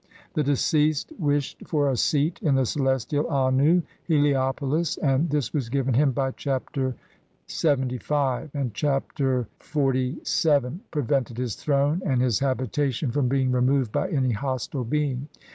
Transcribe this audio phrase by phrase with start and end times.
[0.33, 5.93] The deceased wished for a seat in the celestial Annu (Heliopolis), and this was given
[5.93, 6.95] him by Chapter
[7.47, 14.31] LXXV, and Chapter XLVII prevented his throne and his habitation from being removed by any
[14.31, 15.27] hostile being.